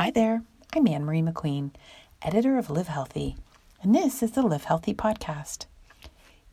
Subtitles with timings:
[0.00, 0.44] Hi there,
[0.74, 1.72] I'm Anne Marie McQueen,
[2.22, 3.36] editor of Live Healthy,
[3.82, 5.66] and this is the Live Healthy podcast.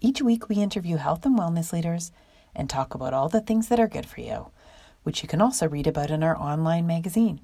[0.02, 2.12] Each week, we interview health and wellness leaders
[2.54, 4.48] and talk about all the things that are good for you,
[5.04, 7.40] which you can also read about in our online magazine,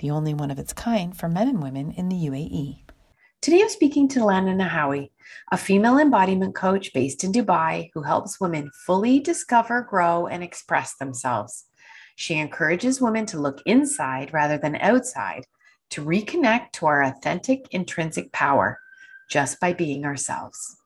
[0.00, 2.80] the only one of its kind for men and women in the UAE.
[3.40, 5.08] Today, I'm speaking to Lana Nahawi,
[5.50, 10.96] a female embodiment coach based in Dubai who helps women fully discover, grow, and express
[10.96, 11.67] themselves.
[12.20, 15.46] She encourages women to look inside rather than outside
[15.90, 18.80] to reconnect to our authentic intrinsic power
[19.30, 20.78] just by being ourselves.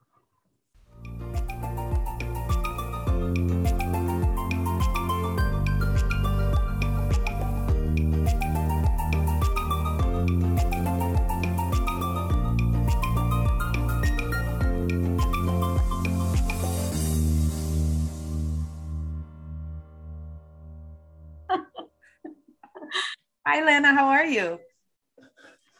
[23.45, 23.93] Hi, Lana.
[23.93, 24.61] How are you?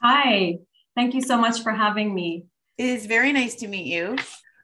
[0.03, 0.59] Hi.
[0.97, 2.47] Thank you so much for having me.
[2.77, 4.17] It is very nice to meet you.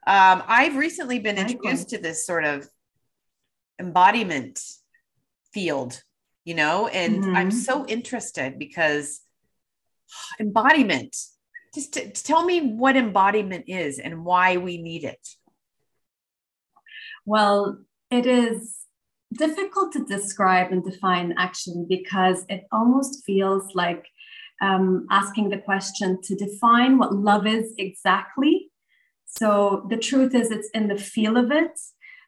[0.05, 2.67] Um, I've recently been introduced to this sort of
[3.79, 4.59] embodiment
[5.53, 6.03] field,
[6.43, 7.35] you know, and mm-hmm.
[7.37, 9.21] I'm so interested because
[10.41, 11.15] embodiment,
[11.73, 15.25] just tell me what embodiment is and why we need it.
[17.25, 17.79] Well,
[18.11, 18.78] it is
[19.33, 24.05] difficult to describe and define actually because it almost feels like
[24.61, 28.71] um, asking the question to define what love is exactly.
[29.25, 31.79] So the truth is, it's in the feel of it.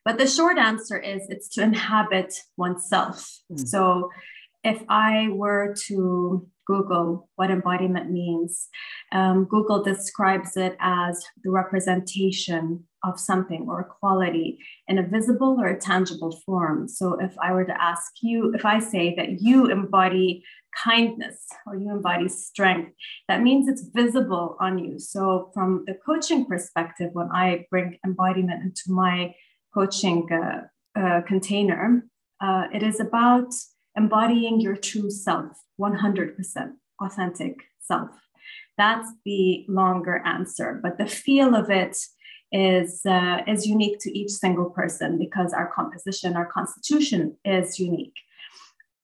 [0.05, 3.29] But the short answer is it's to inhabit oneself.
[3.51, 3.67] Mm.
[3.67, 4.09] So
[4.63, 8.69] if I were to Google what embodiment means,
[9.11, 11.13] um, Google describes it as
[11.43, 16.87] the representation of something or a quality in a visible or a tangible form.
[16.87, 20.43] So if I were to ask you, if I say that you embody
[20.85, 22.91] kindness or you embody strength,
[23.27, 24.99] that means it's visible on you.
[24.99, 29.33] So from the coaching perspective, when I bring embodiment into my
[29.73, 30.61] coaching uh,
[31.01, 32.05] uh, container,
[32.39, 33.51] uh, it is about
[33.95, 36.35] embodying your true self, 100%
[37.01, 38.09] authentic self.
[38.77, 41.97] That's the longer answer, but the feel of it
[42.51, 48.15] is uh, is unique to each single person because our composition, our constitution is unique.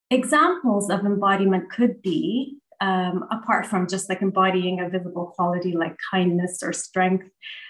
[0.10, 5.96] Examples of embodiment could be um, apart from just like embodying a visible quality like
[6.12, 7.30] kindness or strength,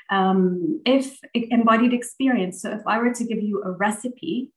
[0.10, 2.62] um, if embodied experience.
[2.62, 4.52] So if I were to give you a recipe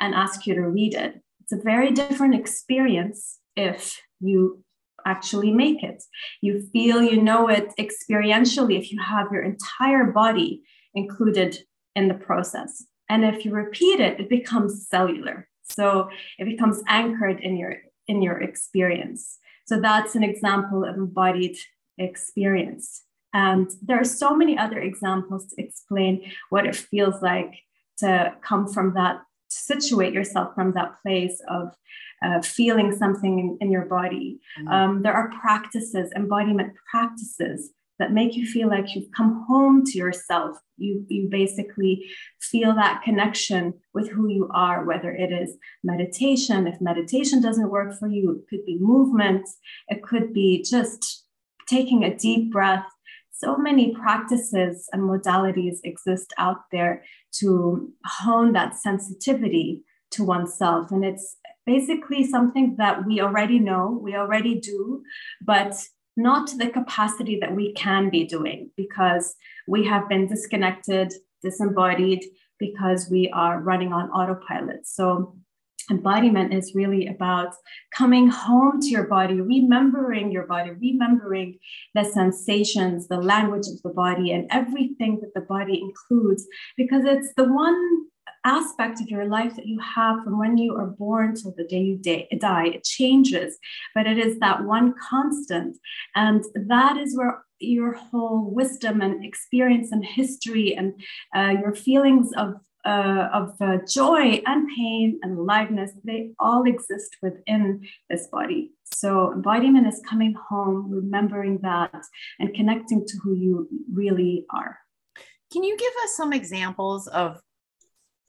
[0.00, 4.64] and ask you to read it, it's a very different experience if you
[5.06, 6.02] actually make it.
[6.40, 10.62] You feel you know it experientially if you have your entire body
[10.94, 11.58] included
[11.94, 12.84] in the process.
[13.10, 15.46] And if you repeat it, it becomes cellular.
[15.64, 17.76] So it becomes anchored in your
[18.08, 19.38] in your experience.
[19.66, 21.56] So that's an example of embodied
[21.98, 23.02] experience.
[23.34, 27.52] And there are so many other examples to explain what it feels like
[27.98, 29.20] to come from that,
[29.54, 31.74] situate yourself from that place of
[32.24, 34.40] uh, feeling something in, in your body.
[34.58, 34.68] Mm-hmm.
[34.68, 39.98] Um, there are practices, embodiment practices that make you feel like you've come home to
[39.98, 40.56] yourself.
[40.76, 42.06] You, you basically
[42.40, 46.66] feel that connection with who you are, whether it is meditation.
[46.66, 49.48] If meditation doesn't work for you, it could be movement,
[49.88, 51.24] it could be just
[51.68, 52.86] taking a deep breath.
[53.36, 57.02] So many practices and modalities exist out there
[57.40, 60.92] to hone that sensitivity to oneself.
[60.92, 61.36] And it's
[61.66, 65.02] basically something that we already know, we already do,
[65.44, 65.84] but
[66.16, 69.34] not the capacity that we can be doing because
[69.66, 71.12] we have been disconnected,
[71.42, 72.24] disembodied,
[72.60, 74.86] because we are running on autopilot.
[74.86, 75.36] So,
[75.90, 77.54] embodiment is really about
[77.92, 81.58] coming home to your body, remembering your body, remembering
[81.94, 87.32] the sensations, the language of the body, and everything that the body includes, because it's
[87.36, 88.06] the one
[88.46, 91.80] aspect of your life that you have from when you are born till the day
[91.80, 91.98] you
[92.38, 92.66] die.
[92.66, 93.58] It changes,
[93.94, 95.76] but it is that one constant.
[96.14, 100.92] And that is where your whole wisdom and experience and history and
[101.34, 107.16] uh, your feelings of uh, of uh, joy and pain and aliveness, they all exist
[107.22, 108.72] within this body.
[108.94, 112.04] So, embodiment is coming home, remembering that,
[112.38, 114.78] and connecting to who you really are.
[115.52, 117.40] Can you give us some examples of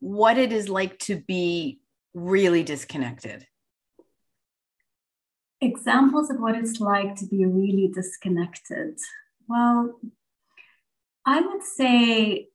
[0.00, 1.80] what it is like to be
[2.16, 3.46] really disconnected.
[5.60, 8.98] Examples of what it's like to be really disconnected.
[9.48, 10.00] Well,
[11.26, 12.48] I would say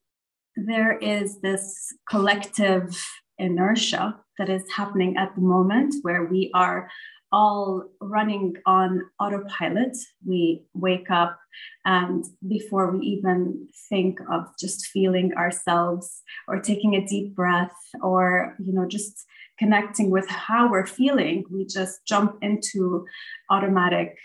[0.56, 3.04] there is this collective
[3.38, 6.90] inertia that is happening at the moment where we are
[7.32, 9.96] all running on autopilot.
[10.26, 11.40] We wake up,
[11.86, 18.56] and before we even think of just feeling ourselves or taking a deep breath or,
[18.60, 19.26] you know, just
[19.58, 23.06] connecting with how we're feeling, we just jump into
[23.50, 24.18] automatic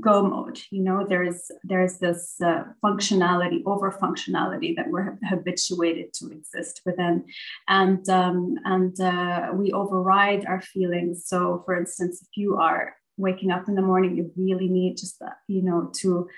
[0.00, 6.30] go mode you know there's there's this uh, functionality over functionality that we're habituated to
[6.30, 7.24] exist within.
[7.68, 11.24] And um, and uh, we override our feelings.
[11.26, 15.18] So for instance if you are waking up in the morning you really need just
[15.20, 16.28] that you know to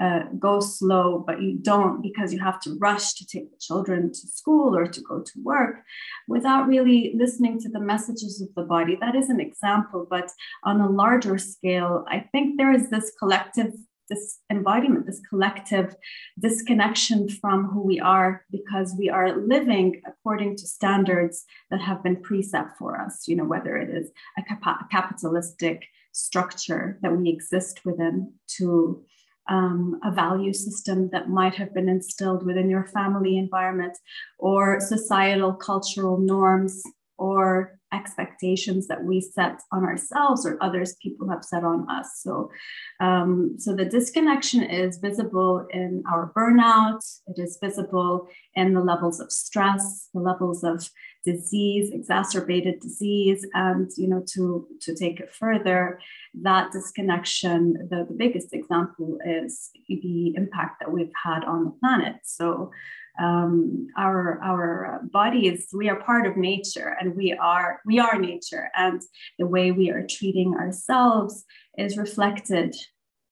[0.00, 4.10] uh, go slow, but you don't because you have to rush to take the children
[4.10, 5.76] to school or to go to work
[6.26, 8.96] without really listening to the messages of the body.
[9.00, 10.30] That is an example, but
[10.64, 13.72] on a larger scale, I think there is this collective
[14.10, 15.94] this embodiment, this collective
[16.38, 22.16] disconnection from who we are because we are living according to standards that have been
[22.16, 27.28] preset for us, you know, whether it is a, cap- a capitalistic structure that we
[27.28, 29.02] exist within to
[29.48, 33.96] um, a value system that might have been instilled within your family environment
[34.38, 36.82] or societal cultural norms
[37.18, 42.20] or expectations that we set on ourselves or others people have set on us.
[42.22, 42.50] So
[43.00, 47.02] um, so the disconnection is visible in our burnout.
[47.26, 50.88] It is visible in the levels of stress the levels of
[51.24, 53.46] disease exacerbated disease.
[53.54, 56.00] And you know to to take it further
[56.42, 62.16] that disconnection the, the biggest example is the impact that we've had on the planet.
[62.24, 62.70] So
[63.18, 68.70] um, our our bodies we are part of nature and we are we are nature.
[68.76, 69.00] And
[69.38, 71.44] the way we are treating ourselves
[71.78, 72.74] is reflected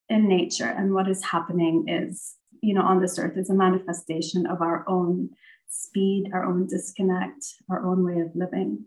[0.08, 0.67] in nature.
[0.67, 4.88] And what is happening is you know on this earth is a manifestation of our
[4.88, 5.31] own
[5.69, 8.84] speed our own disconnect our own way of living.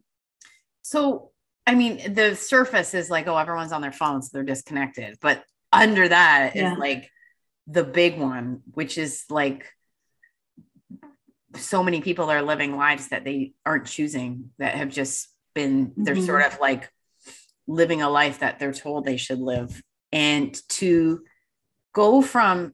[0.82, 1.32] So
[1.68, 5.18] i mean the surface is like oh everyone's on their phones so they're disconnected.
[5.20, 5.44] But
[5.74, 6.72] under that yeah.
[6.72, 7.10] is like
[7.68, 9.66] the big one which is like
[11.58, 16.16] so many people are living lives that they aren't choosing that have just been they're
[16.16, 16.26] mm-hmm.
[16.26, 16.92] sort of like
[17.68, 19.82] living a life that they're told they should live
[20.12, 21.22] and to
[21.94, 22.74] go from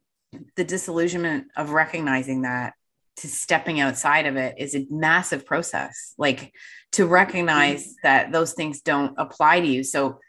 [0.56, 2.74] the disillusionment of recognizing that
[3.18, 6.54] to stepping outside of it is a massive process like
[6.92, 7.94] to recognize mm-hmm.
[8.04, 10.19] that those things don't apply to you so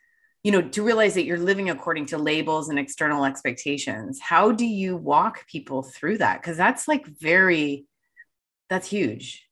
[0.43, 4.67] you know to realize that you're living according to labels and external expectations how do
[4.67, 7.87] you walk people through that because that's like very
[8.73, 9.47] that's huge.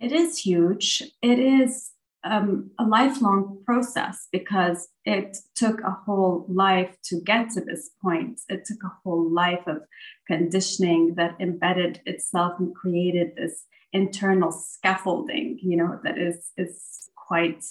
[0.00, 1.04] It is huge.
[1.22, 1.92] It is
[2.24, 8.40] um, a lifelong process because it took a whole life to get to this point.
[8.48, 9.82] It took a whole life of
[10.26, 17.64] conditioning that embedded itself and created this internal scaffolding, you know, that is, is quite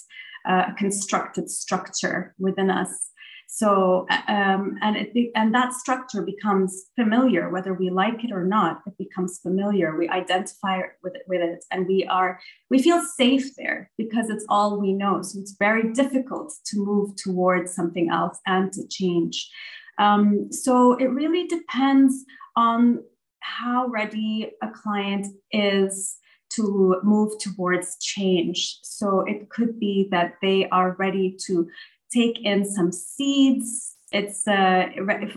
[0.48, 3.10] uh, a constructed structure within us
[3.50, 8.82] so, um, and it and that structure becomes familiar, whether we like it or not.
[8.86, 9.96] It becomes familiar.
[9.96, 14.44] We identify with it, with it, and we are we feel safe there because it's
[14.50, 15.22] all we know.
[15.22, 19.50] So it's very difficult to move towards something else and to change.
[19.98, 23.02] Um, so it really depends on
[23.40, 26.18] how ready a client is
[26.50, 28.78] to move towards change.
[28.82, 31.66] So it could be that they are ready to
[32.12, 34.86] take in some seeds it's uh,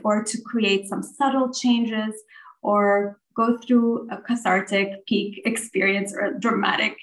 [0.03, 2.15] or to create some subtle changes
[2.61, 6.95] or go through a cathartic peak experience or a dramatic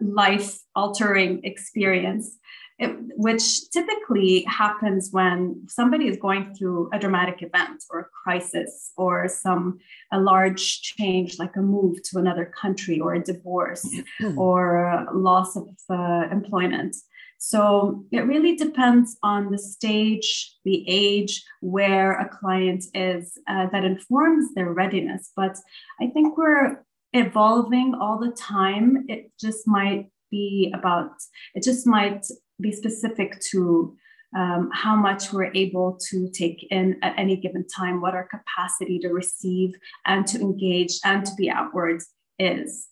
[0.00, 2.36] life altering experience
[2.78, 8.92] it, which typically happens when somebody is going through a dramatic event or a crisis
[8.96, 9.78] or some
[10.12, 13.84] a large change like a move to another country or a divorce
[14.20, 14.38] mm-hmm.
[14.38, 16.94] or loss of uh, employment
[17.38, 23.84] so it really depends on the stage, the age, where a client is uh, that
[23.84, 25.30] informs their readiness.
[25.36, 25.56] But
[26.00, 29.04] I think we're evolving all the time.
[29.08, 31.12] It just might be about,
[31.54, 32.26] it just might
[32.60, 33.96] be specific to
[34.36, 38.98] um, how much we're able to take in at any given time, what our capacity
[38.98, 39.74] to receive
[40.06, 42.02] and to engage and to be outward
[42.38, 42.88] is.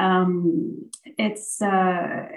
[0.00, 2.28] Um, it's uh,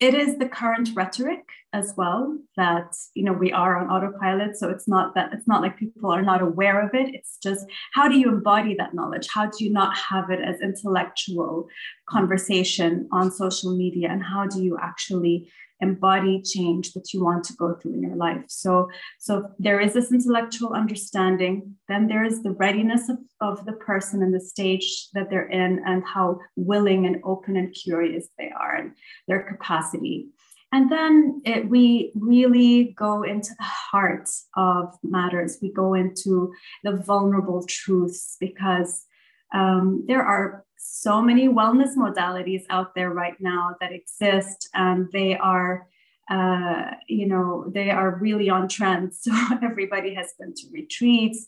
[0.00, 4.56] it is the current rhetoric as well that you know we are on autopilot.
[4.56, 7.14] So it's not that it's not like people are not aware of it.
[7.14, 9.28] It's just how do you embody that knowledge?
[9.32, 11.68] How do you not have it as intellectual
[12.08, 14.08] conversation on social media?
[14.10, 18.16] And how do you actually embody change that you want to go through in your
[18.16, 18.44] life.
[18.48, 23.72] So, so there is this intellectual understanding, then there is the readiness of, of the
[23.72, 28.50] person and the stage that they're in and how willing and open and curious they
[28.50, 28.92] are and
[29.26, 30.28] their capacity.
[30.72, 35.58] and then it, we really go into the heart of matters.
[35.62, 36.52] We go into
[36.84, 39.06] the vulnerable truths because
[39.54, 45.36] um, there are so many wellness modalities out there right now that exist, and they
[45.36, 45.86] are,
[46.30, 49.12] uh, you know, they are really on trend.
[49.20, 51.46] So everybody has been to retreats,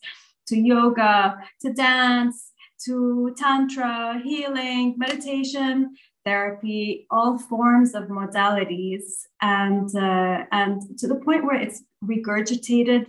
[0.48, 2.52] to yoga, to dance,
[2.86, 9.04] to tantra, healing, meditation therapy, all forms of modalities,
[9.40, 13.06] and uh, and to the point where it's regurgitated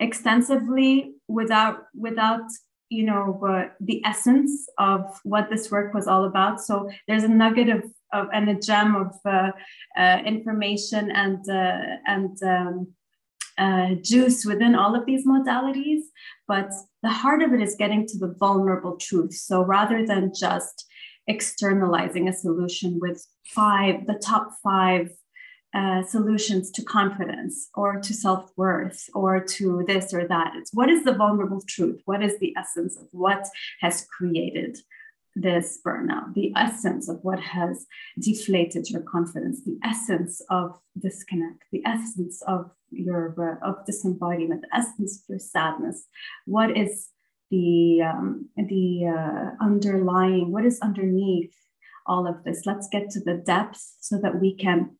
[0.00, 2.42] extensively without without
[2.92, 6.60] you know the essence of what this work was all about.
[6.60, 9.52] So there's a nugget of, of and a gem of uh,
[9.98, 12.86] uh information and uh, and um,
[13.58, 16.02] uh, juice within all of these modalities,
[16.48, 16.70] but
[17.02, 19.34] the heart of it is getting to the vulnerable truth.
[19.34, 20.86] So rather than just
[21.26, 25.10] externalizing a solution with five, the top five
[25.74, 30.52] uh, solutions to confidence or to self worth or to this or that.
[30.56, 32.02] It's what is the vulnerable truth?
[32.04, 33.46] What is the essence of what
[33.80, 34.78] has created
[35.34, 36.34] this burnout?
[36.34, 37.86] The essence of what has
[38.18, 39.62] deflated your confidence?
[39.64, 41.64] The essence of disconnect?
[41.72, 44.62] The essence of your uh, of disembodiment?
[44.62, 46.06] The essence of your sadness?
[46.44, 47.08] What is
[47.50, 51.54] the um, the uh, underlying what is underneath
[52.06, 54.90] all of this let's get to the depth so that we can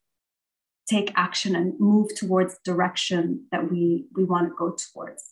[0.87, 5.31] take action and move towards direction that we we want to go towards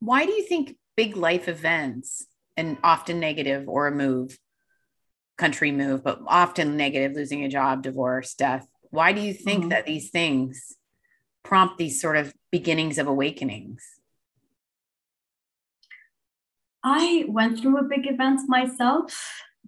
[0.00, 4.38] why do you think big life events and often negative or a move
[5.36, 9.68] country move but often negative losing a job divorce death why do you think mm-hmm.
[9.70, 10.76] that these things
[11.42, 13.82] prompt these sort of beginnings of awakenings
[16.84, 19.18] I went through a big event myself.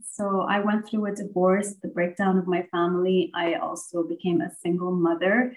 [0.03, 3.31] So I went through a divorce, the breakdown of my family.
[3.35, 5.55] I also became a single mother.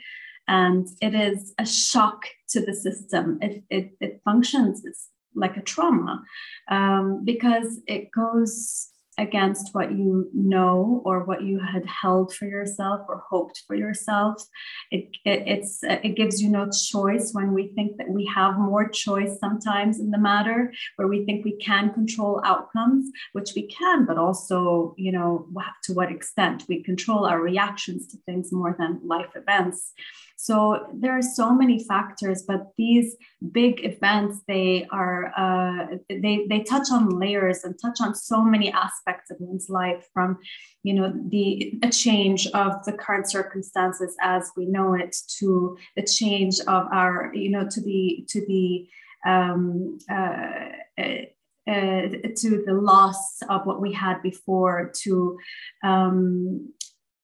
[0.48, 3.38] And it is a shock to the system.
[3.42, 6.24] It, it, it functions it's like a trauma
[6.70, 8.90] um, because it goes
[9.20, 14.42] against what you know or what you had held for yourself or hoped for yourself.
[14.92, 18.88] It, it, it's, it gives you no choice when we think that we have more
[18.88, 24.06] choice sometimes in the matter, where we think we can control outcomes, which we can,
[24.06, 25.48] but also, you know,
[25.84, 29.94] to what extent we control our reactions to things more than life events.
[30.42, 33.18] So there are so many factors, but these
[33.52, 38.72] big events they are uh, they they touch on layers and touch on so many
[38.72, 40.38] aspects of one's life, from
[40.84, 46.04] you know the a change of the current circumstances as we know it to the
[46.04, 48.88] change of our you know to the to the
[49.26, 50.70] um, uh,
[51.68, 55.38] uh, to the loss of what we had before, to
[55.84, 56.74] um,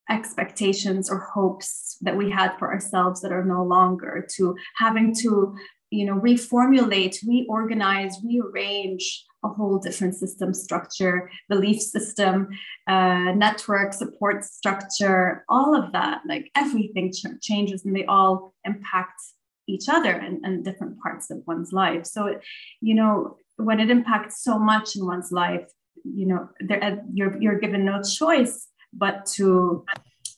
[0.10, 5.56] expectations or hopes that we had for ourselves that are no longer to having to
[5.92, 12.48] you know reformulate reorganize rearrange a whole different system structure belief system
[12.88, 19.22] uh, network support structure all of that like everything ch- changes and they all impact
[19.68, 22.06] each other and, and different parts of one's life.
[22.06, 22.42] So it,
[22.82, 25.72] you know when it impacts so much in one's life
[26.04, 29.86] you know there, uh, you're, you're given no choice but to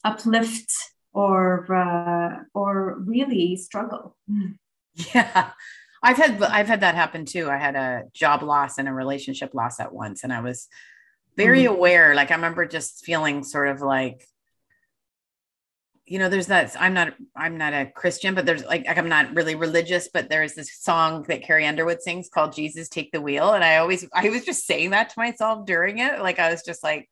[0.04, 0.72] uplift
[1.12, 4.16] or uh, or really struggle.
[5.14, 5.50] Yeah.
[6.02, 7.50] I've had I've had that happen too.
[7.50, 10.68] I had a job loss and a relationship loss at once and I was
[11.36, 14.26] very mm aware like I remember just feeling sort of like
[16.04, 19.08] you know there's that I'm not I'm not a Christian but there's like, like I'm
[19.08, 23.20] not really religious but there's this song that Carrie Underwood sings called Jesus take the
[23.20, 26.50] wheel and I always I was just saying that to myself during it like I
[26.50, 27.08] was just like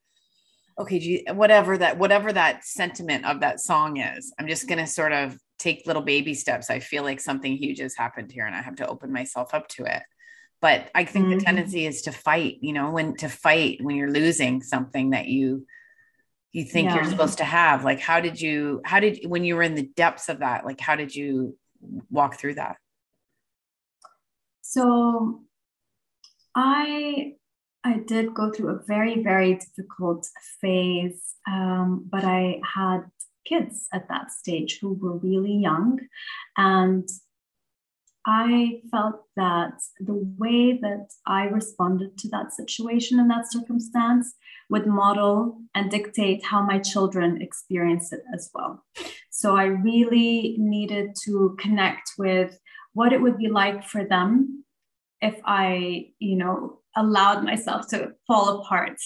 [0.78, 5.38] okay, whatever that whatever that sentiment of that song is, I'm just gonna sort of
[5.58, 6.70] take little baby steps.
[6.70, 9.68] I feel like something huge has happened here, and I have to open myself up
[9.68, 10.02] to it.
[10.60, 11.38] But I think mm-hmm.
[11.38, 12.58] the tendency is to fight.
[12.60, 15.66] You know, when to fight when you're losing something that you
[16.52, 16.96] you think yeah.
[16.96, 17.84] you're supposed to have.
[17.84, 18.80] Like, how did you?
[18.84, 20.64] How did when you were in the depths of that?
[20.64, 21.56] Like, how did you
[22.10, 22.76] walk through that?
[24.62, 25.42] So,
[26.54, 27.34] I
[27.86, 30.26] I did go through a very, very difficult
[30.60, 33.02] phase, um, but I had
[33.44, 36.00] kids at that stage who were really young.
[36.56, 37.08] And
[38.26, 44.34] I felt that the way that I responded to that situation and that circumstance
[44.68, 48.84] would model and dictate how my children experience it as well.
[49.30, 52.58] So I really needed to connect with
[52.94, 54.64] what it would be like for them
[55.20, 58.98] if I, you know, allowed myself to fall apart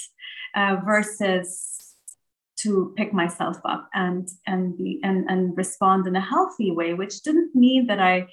[0.54, 1.94] uh, versus
[2.58, 7.22] to pick myself up and and be and and respond in a healthy way which
[7.22, 8.26] didn't mean that i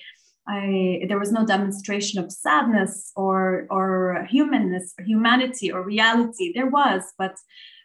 [0.50, 6.54] I, there was no demonstration of sadness or or humanness or humanity or reality.
[6.54, 7.36] There was but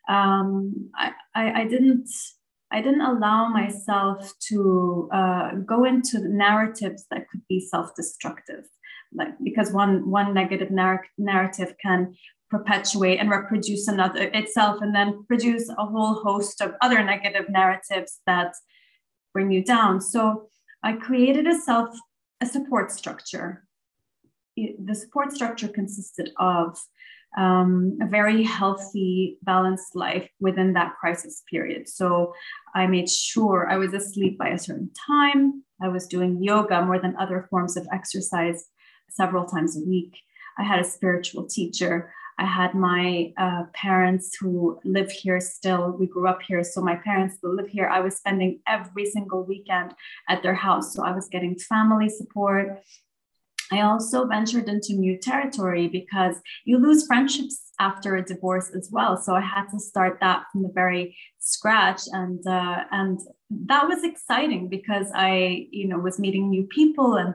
[0.08, 2.08] um, I, I, I didn't
[2.70, 8.64] I didn't allow myself to uh, go into narratives that could be self-destructive
[9.14, 12.14] like because one one negative narr- narrative can
[12.50, 18.20] perpetuate and reproduce another itself and then produce a whole host of other negative narratives
[18.26, 18.54] that
[19.32, 20.00] bring you down.
[20.00, 20.48] So
[20.82, 21.88] i created a self
[22.40, 23.64] a support structure.
[24.56, 26.78] The support structure consisted of
[27.38, 31.88] um, a very healthy balanced life within that crisis period.
[31.88, 32.34] So
[32.74, 35.64] i made sure i was asleep by a certain time.
[35.80, 38.68] I was doing yoga more than other forms of exercise
[39.14, 40.16] several times a week
[40.58, 45.92] i had a spiritual teacher I had my uh, parents who live here still.
[45.92, 46.64] We grew up here.
[46.64, 47.88] So my parents live here.
[47.88, 49.94] I was spending every single weekend
[50.28, 50.94] at their house.
[50.94, 52.80] So I was getting family support.
[53.72, 56.36] I also ventured into new territory because
[56.66, 59.16] you lose friendships after a divorce as well.
[59.16, 63.18] So I had to start that from the very scratch, and uh, and
[63.50, 67.34] that was exciting because I, you know, was meeting new people, and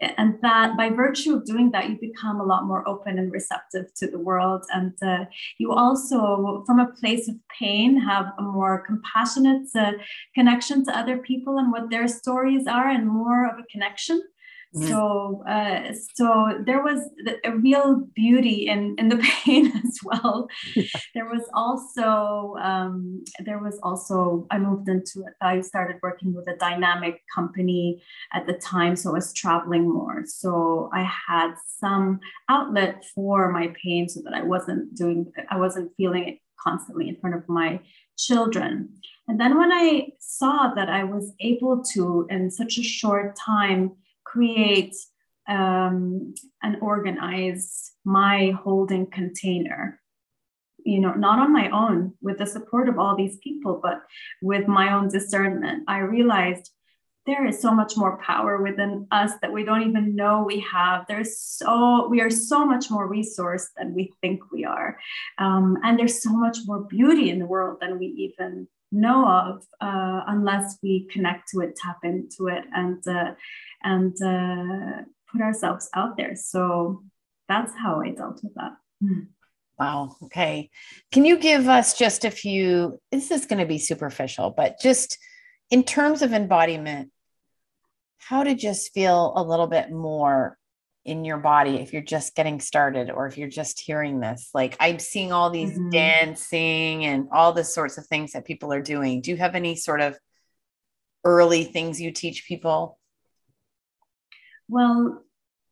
[0.00, 3.86] and that by virtue of doing that, you become a lot more open and receptive
[3.96, 5.24] to the world, and uh,
[5.58, 9.92] you also, from a place of pain, have a more compassionate uh,
[10.34, 14.22] connection to other people and what their stories are, and more of a connection
[14.74, 17.00] So, uh, so there was
[17.44, 20.48] a real beauty in in the pain as well.
[20.74, 20.84] Yeah.
[21.14, 25.24] There was also um, there was also I moved into.
[25.40, 28.02] I started working with a dynamic company
[28.32, 30.24] at the time, so I was traveling more.
[30.26, 35.92] So I had some outlet for my pain, so that I wasn't doing I wasn't
[35.96, 37.78] feeling it constantly in front of my
[38.18, 38.88] children.
[39.28, 43.92] And then when I saw that I was able to, in such a short time,
[44.34, 44.94] create
[45.48, 50.00] um, and organize my holding container.
[50.84, 54.02] You know not on my own with the support of all these people but
[54.42, 55.84] with my own discernment.
[55.88, 56.70] I realized
[57.26, 61.06] there is so much more power within us that we don't even know we have.
[61.08, 64.98] There's so we are so much more resourced than we think we are.
[65.38, 69.62] Um, and there's so much more beauty in the world than we even know of
[69.80, 73.32] uh, unless we connect to it tap into it and uh,
[73.84, 76.34] and uh, put ourselves out there.
[76.34, 77.04] So
[77.48, 78.72] that's how I dealt with that.
[79.00, 79.20] Hmm.
[79.78, 80.16] Wow.
[80.24, 80.70] Okay.
[81.12, 83.00] Can you give us just a few?
[83.12, 85.18] This is going to be superficial, but just
[85.70, 87.10] in terms of embodiment,
[88.18, 90.56] how to just feel a little bit more
[91.04, 94.74] in your body if you're just getting started or if you're just hearing this like
[94.80, 95.90] i'm seeing all these mm-hmm.
[95.90, 99.76] dancing and all the sorts of things that people are doing do you have any
[99.76, 100.18] sort of
[101.22, 102.98] early things you teach people
[104.68, 105.22] well,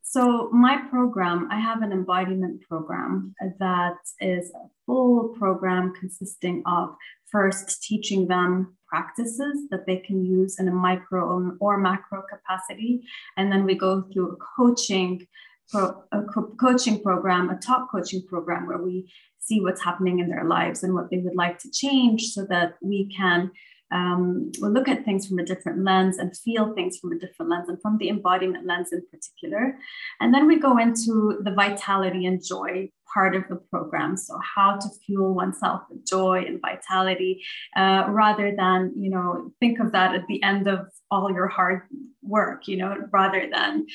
[0.02, 6.94] so my program, I have an embodiment program that is a full program consisting of
[7.30, 13.02] first teaching them practices that they can use in a micro or macro capacity.
[13.38, 15.26] And then we go through a coaching
[15.74, 20.44] a co- coaching program, a top coaching program where we see what's happening in their
[20.44, 23.50] lives and what they would like to change so that we can
[23.92, 27.50] um, we'll look at things from a different lens and feel things from a different
[27.50, 29.76] lens and from the embodiment lens in particular.
[30.20, 34.16] And then we go into the vitality and joy part of the program.
[34.16, 37.42] So how to fuel oneself with joy and vitality,
[37.76, 41.82] uh, rather than, you know, think of that at the end of all your hard
[42.22, 43.86] work, you know, rather than,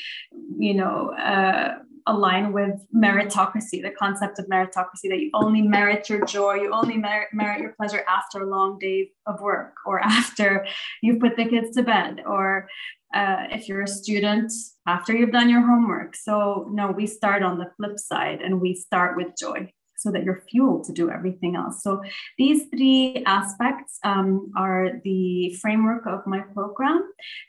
[0.57, 6.25] you know, uh, align with meritocracy, the concept of meritocracy that you only merit your
[6.25, 10.65] joy, you only merit, merit your pleasure after a long day of work or after
[11.01, 12.67] you've put the kids to bed or
[13.13, 14.51] uh, if you're a student
[14.87, 16.15] after you've done your homework.
[16.15, 20.23] So, no, we start on the flip side and we start with joy so that
[20.23, 21.83] you're fueled to do everything else.
[21.83, 22.01] So
[22.37, 27.01] these three aspects um, are the framework of my program.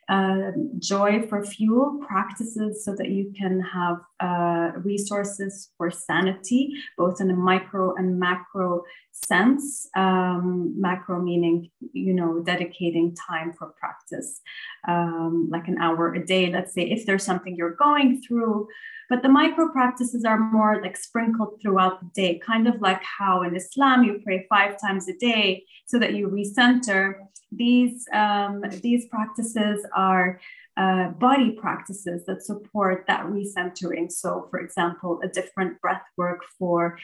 [0.08, 7.20] Uh, joy for fuel practices so that you can have uh, resources for sanity, both
[7.20, 8.82] in a micro and macro
[9.26, 9.88] sense.
[9.96, 14.40] Um, macro meaning, you know, dedicating time for practice,
[14.86, 16.50] um, like an hour a day.
[16.50, 18.68] Let's say if there's something you're going through,
[19.08, 23.42] but the micro practices are more like sprinkled throughout the day, kind of like how
[23.42, 27.14] in Islam you pray five times a day so that you recenter.
[27.50, 30.38] These, um, these practices are
[30.76, 34.12] uh, body practices that support that recentering.
[34.12, 36.98] So, for example, a different breath work for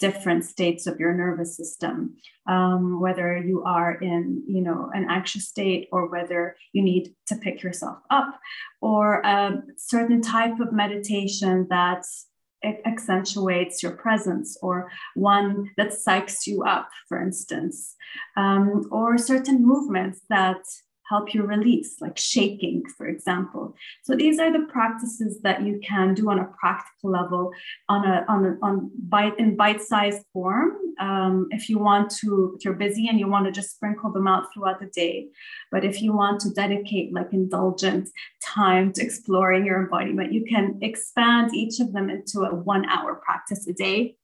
[0.00, 5.46] different states of your nervous system um, whether you are in you know an anxious
[5.48, 8.40] state or whether you need to pick yourself up
[8.80, 12.04] or a certain type of meditation that
[12.84, 17.94] accentuates your presence or one that psychs you up for instance
[18.36, 20.62] um, or certain movements that
[21.10, 23.74] help you release, like shaking, for example.
[24.04, 27.50] So these are the practices that you can do on a practical level,
[27.88, 30.70] on a on a, on bite in bite-sized form.
[31.00, 34.28] Um, if you want to, if you're busy and you want to just sprinkle them
[34.28, 35.28] out throughout the day,
[35.72, 38.08] but if you want to dedicate like indulgent
[38.44, 43.66] time to exploring your embodiment, you can expand each of them into a one-hour practice
[43.66, 44.16] a day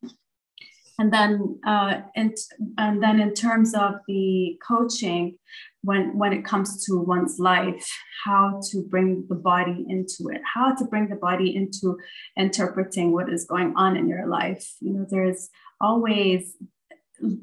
[0.98, 2.36] and then uh, and,
[2.78, 5.36] and then in terms of the coaching
[5.82, 7.86] when when it comes to one's life
[8.24, 11.96] how to bring the body into it how to bring the body into
[12.36, 14.74] interpreting what is going on in your life.
[14.80, 15.48] You know there's
[15.80, 16.54] always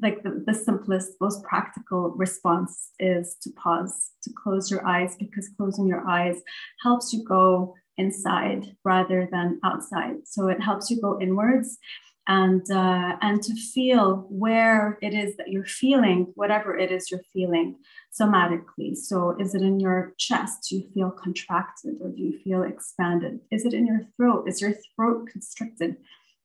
[0.02, 5.48] like the, the simplest most practical response is to pause to close your eyes because
[5.56, 6.40] closing your eyes
[6.82, 10.16] helps you go inside rather than outside.
[10.26, 11.78] So it helps you go inwards
[12.26, 17.20] and uh, and to feel where it is that you're feeling whatever it is you're
[17.32, 17.76] feeling
[18.18, 18.96] somatically.
[18.96, 20.68] So is it in your chest?
[20.68, 23.40] Do you feel contracted or do you feel expanded?
[23.50, 24.48] Is it in your throat?
[24.48, 25.96] Is your throat constricted?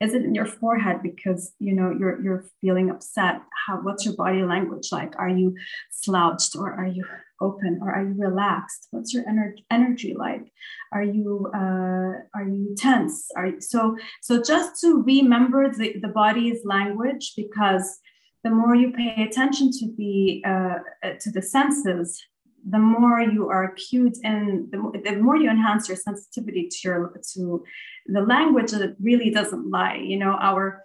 [0.02, 1.02] Is it in your forehead?
[1.02, 3.42] Because you know you're you're feeling upset.
[3.66, 5.14] How what's your body language like?
[5.18, 5.56] Are you
[5.92, 7.06] slouched or are you
[7.42, 8.88] open or are you relaxed?
[8.92, 10.52] What's your ener- energy like?
[10.92, 13.30] Are you uh, are you tense?
[13.36, 18.00] Are you, so so just to remember the, the body's language because
[18.44, 20.80] the more you pay attention to the uh,
[21.20, 22.22] to the senses
[22.68, 27.22] the more you are cued and the, the more you enhance your sensitivity to your
[27.34, 27.64] to
[28.08, 29.96] the language that really doesn't lie.
[29.96, 30.84] You know our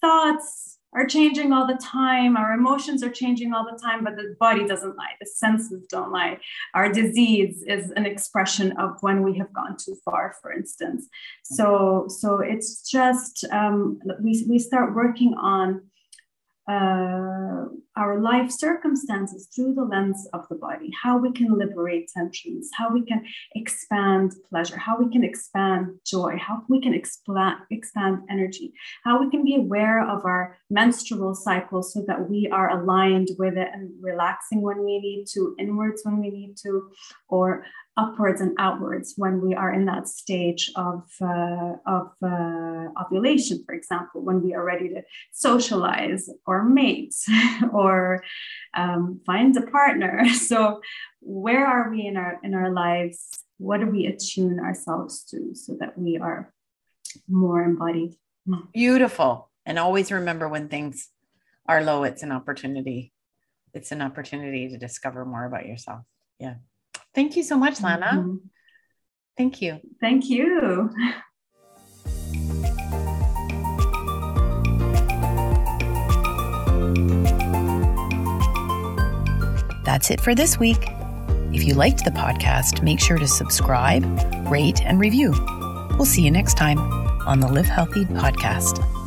[0.00, 2.36] thoughts are changing all the time.
[2.36, 5.12] Our emotions are changing all the time, but the body doesn't lie.
[5.20, 6.38] The senses don't lie.
[6.74, 11.08] Our disease is an expression of when we have gone too far, for instance.
[11.44, 15.82] So, so it's just um, we we start working on
[16.68, 17.64] uh,
[17.96, 22.90] our life circumstances through the lens of the body, how we can liberate tensions, how
[22.90, 28.72] we can expand pleasure, how we can expand joy, how we can expand, expand energy,
[29.04, 33.56] how we can be aware of our menstrual cycle so that we are aligned with
[33.56, 36.88] it and relaxing when we need to, inwards when we need to,
[37.28, 37.64] or
[37.96, 43.74] upwards and outwards when we are in that stage of, uh, of uh, ovulation, for
[43.74, 45.02] example, when we are ready to
[45.32, 47.14] socialize or mate
[47.72, 48.24] or
[48.74, 50.24] um, find a partner.
[50.32, 50.80] So,
[51.20, 53.28] where are we in our in our lives?
[53.58, 56.52] What do we attune ourselves to so that we are
[57.28, 58.16] more embodied?
[58.72, 59.50] Beautiful.
[59.64, 61.08] And always remember when things
[61.66, 63.12] are low, it's an opportunity.
[63.72, 66.00] It's an opportunity to discover more about yourself.
[66.38, 66.54] Yeah.
[67.14, 68.06] Thank you so much, Lana.
[68.06, 68.36] Mm-hmm.
[69.36, 69.80] Thank you.
[70.00, 70.90] Thank you.
[79.84, 80.86] That's it for this week.
[81.52, 84.04] If you liked the podcast, make sure to subscribe,
[84.50, 85.32] rate, and review.
[85.96, 86.78] We'll see you next time
[87.26, 89.01] on the Live Healthy podcast.